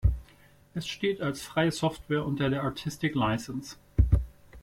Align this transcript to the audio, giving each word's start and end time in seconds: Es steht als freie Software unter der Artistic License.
Es 0.73 0.87
steht 0.87 1.21
als 1.21 1.43
freie 1.43 1.71
Software 1.71 2.25
unter 2.25 2.49
der 2.49 2.63
Artistic 2.63 3.13
License. 3.13 3.75